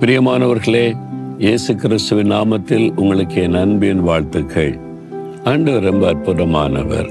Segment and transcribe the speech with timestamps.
[0.00, 0.96] பிரியமானவர்களே
[1.38, 4.78] இயேசு கிறிஸ்துவின் நாமத்தில் உங்களுக்கு என் அன்பின் வாழ்த்துக்கள்.
[5.44, 7.10] ஆண்டவர் ரொம்ப அற்புதமானவர்.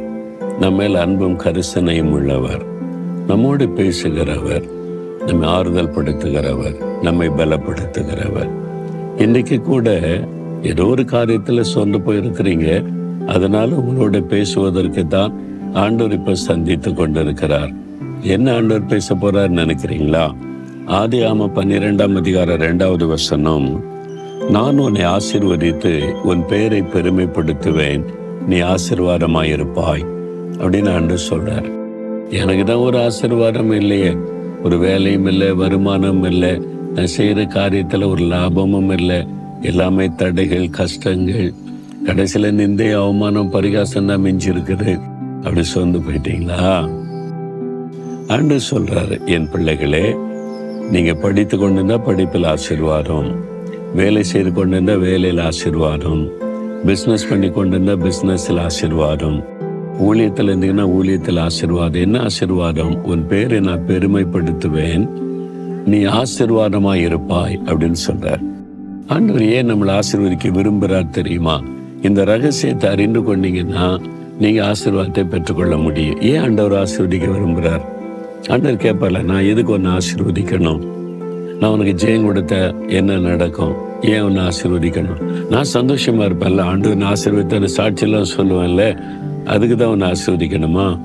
[0.59, 2.65] நம்மேல் அன்பும் கரிசனையும் உள்ளவர்.
[3.27, 4.69] நம்மோடு பேசுகிறவர்
[5.27, 8.49] நம்மை ஆறுதல் படுத்துகிறவர் நம்மை பலப்படுத்துகிறவர்.
[9.17, 9.99] இன்றைக்கு கூட
[10.63, 12.83] ஏதோ ஒரு காரியத்தில் சொந்து போயிருக்கிறீங்க.
[13.27, 15.33] அதனால உங்களோட பேசுவதற்கு தான்
[15.73, 17.71] ஆண்டவர் இப்போ சந்தித்து கொண்டிருக்கிறார்.
[18.21, 20.33] என்ன ஆண்டவர் பேச போறார் நினைக்கிறீங்களா?
[20.89, 23.83] ஆதி ஆம பன்னிரெண்டாம் அதிகாரம் இரண்டாவது வசனம்.
[24.49, 28.03] நான் உன்னை ஆசிர்வதித்து உன் பெயரை பெருமைப்படுத்துவேன்.
[28.47, 30.05] நீ ஆசீர்வாதமாயிருப்பாய்.
[30.57, 31.71] அப்படின்னு ஆண்டு சொல்றார்.
[32.29, 34.17] எனக்கு தான் ஒரு ஆசீர்வாதம் இல்லையே.
[34.63, 36.61] ஒரு வேலையும் இல்லை வருமானம் இல்லை.
[36.95, 39.27] நான் செய்கிற காரியத்தில் ஒரு லாபமும் இல்லை.
[39.61, 41.53] எல்லாமே தடைகள் கஷ்டங்கள்.
[42.05, 44.99] கடைசியில் நிந்தை அவமானம் பரிகாசம் தான் மிஞ்சிருக்குது
[45.37, 46.89] அப்படி சொந்து போயிட்டீங்களா?
[48.27, 50.15] அன்று சொல்றாரு என் பிள்ளைகளே
[50.91, 53.27] நீங்கள் படித்து கொண்டிருந்தா படிப்பில் ஆசீர்வாதம்.
[53.95, 56.21] வேலை செய்து கொண்டிருந்தா வேலையில் ஆசீர்வாதம்.
[56.85, 59.43] பிஸ்னஸ் பண்ணி கொண்டிருந்தா பிஸ்னஸில் ஆசீர்வாதம்.
[60.07, 62.01] ஊழியத்தில் இருந்தீங்கன்னா ஊழியத்தில் ஆசீர்வாதம்.
[62.01, 63.03] என்ன ஆசீர்வாதம்?
[63.03, 65.09] உன் பேரை நான் பெருமைப்படுத்துவேன்.
[65.85, 68.41] நீ ஆசீர்வாதமாக இருப்பாய் அப்படின்னு சொல்கிறார்
[69.07, 71.61] ஆண்டவர் ஏன் நம்மளை ஆசீர்வதிக்க விரும்புகிறார் தெரியுமா?
[72.01, 74.01] இந்த ரகசியத்தை அறிந்து கொண்டீங்கன்னா
[74.39, 76.21] நீங்கள் ஆசீர்வாதத்தை பெற்றுக்கொள்ள முடியும்.
[76.21, 77.85] ஏன் ஆண்டவர் ஆசீர்வதிக்க விரும்புகிறார்
[78.47, 80.81] ஆண்டவர் கேட்பார்ல நான் எதுக்கு ஒன்று ஆசீர்வதிக்கணும்?
[81.59, 83.73] நான் உனக்கு ஜெயம் கொடுத்த என்ன நடக்கும்?
[84.01, 85.47] ஏன் ஒன்று ஆசீர்வதிக்கணும்?
[85.49, 88.99] நான் சந்தோஷமா இருப்பேன்ல ஆண்டவர் ஆசீர்வதித்த சாட்சியெல்லாம் சொல்லுவேன்ல
[89.45, 90.99] அதுக்கு தான் ஒன்று ஆசீர்வதிக்கணுமா?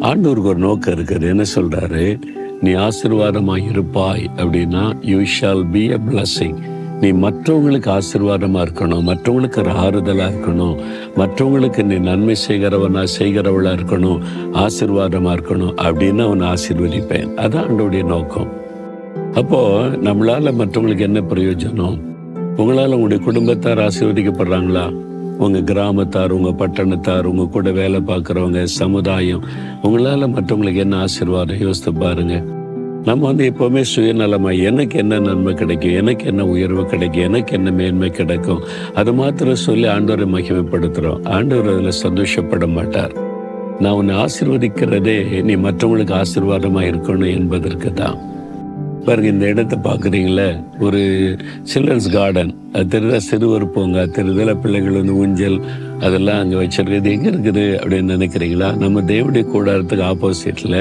[0.00, 2.20] ஆண்டூருக்கு ஒரு நோக்கம் இருக்குது என்ன சொல்றாரு?
[2.60, 6.73] நீ ஆசீர்வாதமாக இருப்பாய் அப்படின்னா you shall be a blessing
[7.04, 10.76] நீ மற்றவங்களுக்கு ஆசீர்வாதமாக இருக்கணும் மற்றவங்களுக்கு ஒரு ஆறுதலா இருக்கணும்
[11.16, 14.20] மற்றவங்களுக்கு நீ நன்மை செய்கிறவனா செய்கிறவளா இருக்கணும்
[14.52, 17.28] ஆசீர்வாதமா இருக்கணும் அப்படின்னு அவனை ஆசீர்வதிப்பேன்.
[17.36, 18.48] அதான் அவனுடைய நோக்கம்.
[19.34, 21.98] அப்போ நம்மளால மற்றவங்களுக்கு என்ன பிரயோஜனம்?
[22.56, 24.96] உங்களால உங்களுடைய குடும்பத்தார் ஆசீர்வதிக்கப்படுறாங்களா?
[25.38, 29.44] உங்க கிராமத்தார் உங்க பட்டணத்தார் உங்க கூட வேலை பார்க்குறவங்க சமுதாயம்
[29.82, 31.60] உங்களால மற்றவங்களுக்கு என்ன ஆசீர்வாதம்?
[31.60, 32.44] யோசித்து பாருங்க.
[33.06, 38.08] நம்ம வந்து எப்போவுமே சுயநலமாக எனக்கு என்ன நன்மை கிடைக்கும் எனக்கு என்ன உயர்வு கிடைக்கும் எனக்கு என்ன மேன்மை
[38.18, 38.62] கிடைக்கும்
[39.00, 43.14] அது மாத்திரம் சொல்லி ஆண்டவரை மகிமைப்படுத்துகிறோம் ஆண்டவர் அதில் சந்தோஷப்பட மாட்டார்.
[43.82, 48.18] நான் உன்னை ஆசிர்வதிக்கிறதே நீ மற்றவங்களுக்கு ஆசீர்வாதமாக இருக்கணும் என்பதற்கு தான்.
[49.06, 50.48] பாருங்க இந்த இடத்த பார்க்குறீங்களே
[50.84, 51.00] ஒரு
[51.70, 52.52] சில்ட்ரன்ஸ் கார்டன்.
[52.74, 55.58] அது தெரியுதா சிறுவர் பூங்கா தெரிதல பிள்ளைகள் வந்து ஊஞ்சல்
[56.06, 58.70] அதெல்லாம் அங்கே வச்சிருக்கிறது எங்கே இருக்குது அப்படின்னு நினைக்கிறீங்களா?
[58.84, 60.80] நம்ம தேவடைய கூடாரத்துக்கு ஆப்போசிட்டில்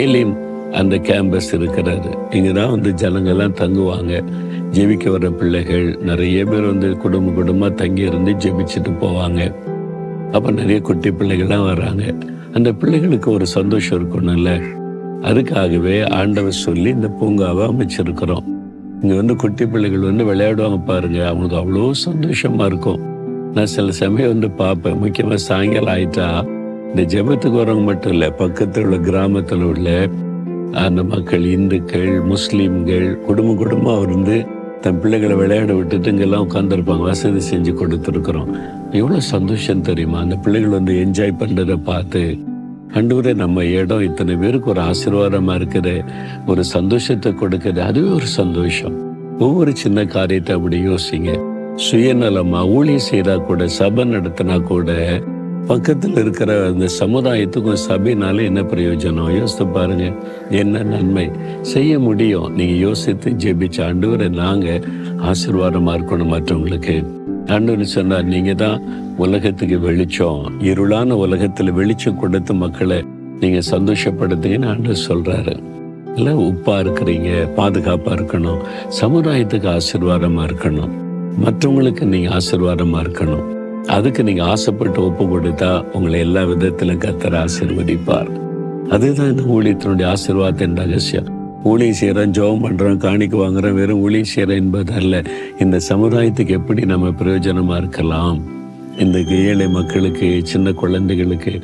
[0.00, 0.34] ஏலிம்
[0.80, 4.12] அந்த கேம்பஸ் இருக்கிறாரு இங்கே தான் வந்து ஜனங்கள்லாம் தங்குவாங்க.
[4.76, 9.40] ஜெபிக்க வர பிள்ளைகள் நிறைய பேர் வந்து குடும்ப குடும்பமாக தங்கி இருந்து ஜெபிச்சுட்டு போவாங்க.
[10.32, 12.04] அப்போ நிறைய குட்டி பிள்ளைகள்லாம் வர்றாங்க.
[12.56, 14.50] அந்த பிள்ளைகளுக்கு ஒரு சந்தோஷம் இருக்கணும்ல.
[15.28, 18.44] அதுக்காகவே ஆண்டவர் சொல்லி இந்த பூங்காவை அமைச்சிருக்கிறோம்.
[19.02, 21.20] இங்கே வந்து குட்டி பிள்ளைகள் வந்து விளையாடுவாங்க பாருங்க.
[21.30, 23.00] அவங்களுக்கு அவ்வளோ சந்தோஷமா இருக்கும்.
[23.54, 24.98] நான் சில சமயம் வந்து பார்ப்பேன்.
[25.02, 26.28] முக்கியமாக சாயங்காலம் ஆயிட்டா
[26.90, 29.88] இந்த ஜெபத்துக்கு வரவங்க மட்டும் இல்லை பக்கத்தில் உள்ள கிராமத்தில் உள்ள
[30.82, 34.46] அந்த மக்கள் இந்துக்கள் முஸ்லீம்கள் குடும்ப குடும்பமாக இருந்து
[34.80, 38.48] தன் பிள்ளைகளை விளையாட விட்டுட்டு இங்கெல்லாம் உட்காந்துருப்பாங்க வசதி செஞ்சு கொடுத்துருக்குறோம்.
[38.92, 40.18] எவ்வளோ சந்தோஷம் தெரியுமா?
[40.18, 42.38] அந்த பிள்ளைகள் வந்து என்ஜாய் பண்ணுறதை பார்த்து
[42.94, 46.04] அண்டூரே நம்ம இடம் இத்தனை பேருக்கு ஒரு ஆசீர்வாதமாக இருக்குது.
[46.46, 47.78] ஒரு சந்தோஷத்தை கொடுக்குது.
[47.78, 48.96] அதுவே ஒரு சந்தோஷம்.
[49.38, 51.30] ஒவ்வொரு சின்ன காரியத்தை அப்படி யோசிங்க.
[51.90, 54.90] சுயநலமாக ஊழியம் செய்தால் கூட சபை நடத்தினா கூட
[55.66, 59.38] பக்கத்தில் இருக்கிற அந்த சமுதாயத்துக்கும் சபைனால என்ன பிரயோஜனம்?
[59.38, 60.12] யோசித்து பாருங்க.
[60.50, 61.30] என்ன நன்மை?
[61.62, 62.54] செய்ய முடியும்.
[62.54, 64.80] நீங்க யோசித்து ஜெபிச்ச ஆண்டவரை நாங்க
[65.16, 67.06] ஆசீர்வாதமா இருக்கணும் மற்றவங்களுக்கு.
[67.50, 68.82] ஆண்டவர் சொன்னார் நீங்க தான்
[69.16, 70.52] உலகத்துக்கு வெளிச்சம்.
[70.60, 73.04] இருளான உலகத்துல வெளிச்சம் கொடுத்து மக்களை
[73.40, 75.62] நீங்க சந்தோஷப்படுத்துங்கன்னு ஆண்டவர் சொல்றாரு.
[76.16, 78.58] இல்லை உப்பா இருக்கிறீங்க பாதுகாப்பா இருக்கணும்.
[79.00, 80.90] சமுதாயத்துக்கு ஆசீர்வாதமா இருக்கணும்.
[81.44, 83.53] மற்றவங்களுக்கு நீங்க ஆசீர்வாதமா இருக்கணும்.
[83.86, 88.28] அதுக்கு நீங்க ஆசைப்பட்டு ஒப்பு கொடுத்தா உங்களை எல்லா விதத்திலும் கத்தர் ஆசீர்வதிப்பார்.
[88.88, 91.28] அதுதான் இந்த ஊழியத்தினுடைய ஆசீர்வாதத்தின் ரகசியம்.
[91.64, 95.22] ஊழிய செய்கிறோம் ஜோம் பண்ணுறோம் காணிக்கு வாங்குறோம் வெறும் ஊழிய செய்கிறோம் என்பது அல்ல
[95.58, 98.42] இந்த சமுதாயத்துக்கு எப்படி நம்ம பிரயோஜனமாக இருக்கலாம்?
[98.98, 101.60] இந்த ஏழை மக்களுக்கு சின்ன குழந்தைகளுக்கு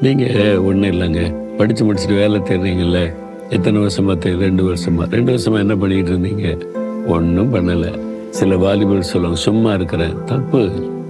[0.00, 1.34] நீங்கள் ஒன்றும் இல்லைங்க.
[1.56, 3.12] படித்து முடிச்சுட்டு வேலை தேடுறீங்கல்ல?
[3.48, 5.10] எத்தனை வருஷமா தெ ரெண்டு வருஷமா?
[5.10, 6.66] ரெண்டு வருஷமா என்ன பண்ணிட்டு இருந்தீங்க?
[7.06, 7.98] ஒன்றும் பண்ணலை.
[8.30, 11.00] சில வாலிபர் சொல்லுவாங்க சும்மா இருக்கிறேன் தப்பு.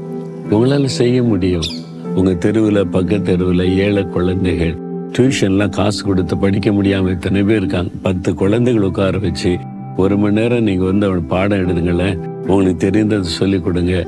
[0.50, 1.68] உங்களால் செய்ய முடியும்.
[2.14, 4.74] உங்கள் தெருவில் பக்கத்து தெருவில் ஏழை குழந்தைகள்
[5.16, 7.90] டியூஷன்லாம் காசு கொடுத்து படிக்க முடியாமல் இத்தனை பேர் இருக்காங்க.
[8.02, 9.58] பத்து குழந்தைகள் உட்கார வச்சு
[9.96, 14.06] ஒரு மணி நேரம் நீங்கள் வந்து அவன் பாடம் எடுதுங்களேன் உங்களுக்கு தெரிந்ததை சொல்லி கொடுங்க.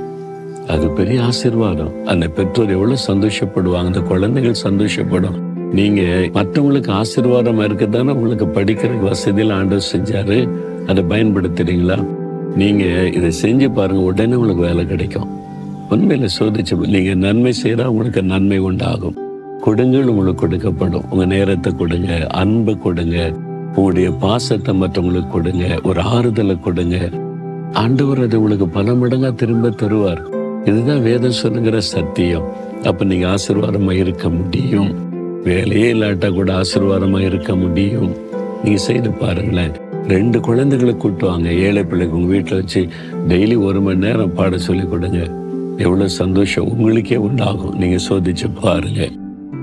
[0.66, 1.92] அது பெரிய ஆசீர்வாதம்.
[2.04, 3.90] அந்த பெற்றோர் எவ்வளோ சந்தோஷப்படுவாங்க.
[3.92, 5.38] அந்த குழந்தைகள் சந்தோஷப்படும்.
[5.72, 10.48] நீங்கள் மற்றவங்களுக்கு ஆசீர்வாதமாக இருக்க தானே உங்களுக்கு படிக்கிறதுக்கு வசதியில் ஆண்டவர் செஞ்சாரு.
[10.86, 12.06] அதை பயன்படுத்துறீங்களா?
[12.56, 15.42] நீங்கள் இதை செஞ்சு பாருங்கள் உடனே உங்களுக்கு வேலை கிடைக்கும்.
[15.90, 19.16] உண்மையில சோதிச்சு நீங்க நன்மை செய்யறா உங்களுக்கு நன்மை உண்டாகும்.
[19.60, 21.10] கொடுங்கள் உங்களுக்கு கொடுக்கப்படும்.
[21.10, 23.32] உங்க நேரத்தை கொடுங்க அன்பு கொடுங்க
[23.75, 27.10] உங்களுடைய பாசத்தை மற்றவங்களுக்கு கொடுங்க ஒரு ஆறுதலை கொடுங்க.
[27.72, 30.22] ஆண்டவர் அது உங்களுக்கு பல மடங்கா திரும்ப தருவார்.
[30.64, 32.42] இதுதான் வேதம் சொல்லுங்கிற சத்தியம்.
[32.84, 34.94] அப்ப நீங்க ஆசீர்வாதமா இருக்க முடியும்.
[35.44, 38.12] வேலையே இல்லாட்டா கூட ஆசீர்வாதமா இருக்க முடியும்.
[38.64, 39.72] நீங்க செய்து பாருங்களேன்.
[40.08, 41.48] ரெண்டு குழந்தைகளை கூட்டுவாங்க.
[41.48, 42.88] ஏழை பிள்ளைக்கு உங்க வீட்டில் வச்சு
[43.28, 45.42] டெய்லி ஒரு மணி நேரம் பாட சொல்லி கொடுங்க.
[45.79, 47.79] எவ்வளவு சந்தோஷம் உங்களுக்கே உண்டாகும்.
[47.79, 49.09] நீங்க சோதிச்சு பாருங்க.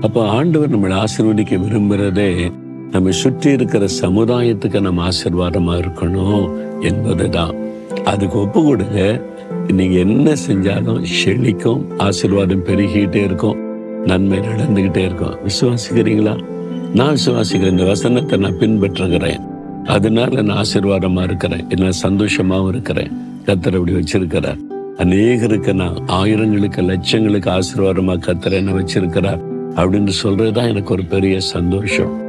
[0.00, 2.52] அப்போ ஆண்டவர் நம்மளை ஆசீர்வதிக்க விரும்புகிறதே
[2.90, 6.50] நம்ம சுற்றி இருக்கிற சமுதாயத்துக்கு நம்ம ஆசீர்வாதமா இருக்கணும்
[6.80, 7.54] என்பதுதான்.
[8.04, 9.22] அதுக்கு ஒப்பு கொடுங்க.
[9.68, 13.56] நீங்க என்ன செஞ்சாலும் செழிக்கும் ஆசீர்வாதம் பெருகிட்டே இருக்கும்
[14.04, 15.36] நன்மை நடந்துகிட்டே இருக்கும்.
[15.48, 16.44] விசுவாசிக்கிறீங்களா?
[16.94, 19.40] நான் விசுவாசிக்கிறேன் இந்த வசனத்தை நான் பின்பற்றுகிறேன்.
[19.84, 21.66] அதனால நான் ஆசீர்வாதமா இருக்கிறேன்.
[21.76, 23.10] நான் சந்தோஷமாவும் இருக்கிறேன்.
[23.46, 24.58] கத்தர் அப்படி வச்சிருக்கிறார்.
[24.96, 29.40] அநேகருக்கு நான் ஆயிரங்களுக்கு லட்சங்களுக்கு ஆசீர்வாதமா கத்திர என்ன வச்சிருக்கிறார்
[29.76, 32.20] அப்படின்னு சொல்றதுதான் எனக்கு ஒரு பெரிய சந்தோஷம்.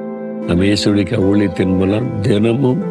[0.47, 2.83] நம்ம இயேசுடிக்க ஊழியத்தின் மூலம் தினமும்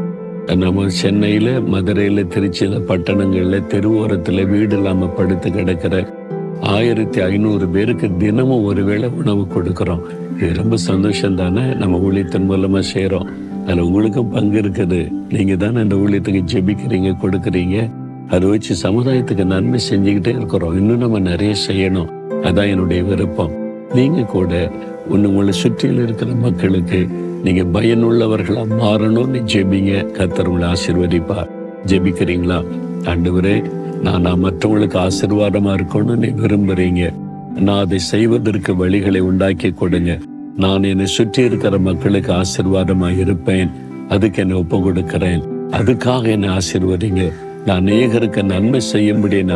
[0.56, 6.14] நம்ம சென்னையில மதுரையில திருச்சியில பட்டணங்கள்ல தெருவோரத்துல வீடு இல்லாம படுத்து கிடக்கிற
[6.60, 10.00] ஆயிரத்தி ஐநூறு பேருக்கு தினமும் ஒருவேளை உணவு கொடுக்குறோம்.
[10.36, 11.74] இது ரொம்ப சந்தோஷம் தானே?
[11.74, 13.26] நம்ம ஊழியத்தின் மூலமா செய்றோம்.
[13.64, 15.10] அதுல உங்களுக்கும் பங்கு இருக்குது.
[15.28, 17.90] நீங்க தானே இந்த ஊழியத்துக்கு ஜெபிக்கிறீங்க கொடுக்குறீங்க.
[18.28, 20.76] அதை வச்சு சமுதாயத்துக்கு நன்மை செஞ்சுக்கிட்டே இருக்கிறோம்.
[20.76, 22.08] இன்னும் நம்ம நிறைய செய்யணும்.
[22.42, 23.50] அதான் என்னுடைய விருப்பம்.
[23.94, 24.70] நீங்க கூட
[25.10, 27.08] ஒன்று உங்களை சுற்றியில் இருக்கிற மக்களுக்கு
[27.44, 30.06] நீங்க பயனுள்ளவர்களா மாறணும்னு ஜெபிங்க.
[30.18, 31.48] கத்தர் உங்களை ஆசிர்வதிப்பார்.
[31.86, 32.64] ஜெபிக்கிறீங்களா?
[33.02, 33.70] ஆண்டவரே
[34.02, 37.14] நான் நான் மற்றவங்களுக்கு ஆசீர்வாதமா இருக்கணும்னு நீ விரும்புறீங்க.
[37.58, 40.18] நான் அதை செய்வதற்கு வழிகளை உண்டாக்கி கொடுங்க.
[40.56, 43.70] நான் என்னை சுற்றி இருக்கிற மக்களுக்கு ஆசீர்வாதமா இருப்பேன்.
[44.08, 45.42] அதுக்கு என்னை ஒப்பு கொடுக்கிறேன்.
[45.70, 47.32] அதுக்காக என்னை ஆசிர்வதிங்க.
[47.66, 49.54] நான் அநேகருக்கு நன்மை செய்யும்படி என்னை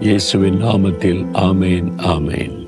[0.00, 2.61] இயேசுவின் நாமத்தில் ஆமேன் ஆமேன்.